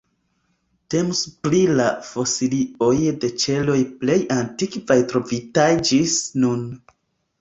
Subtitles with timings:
[0.93, 6.65] Temus pri la fosilioj de ĉeloj plej antikvaj trovitaj ĝis nun.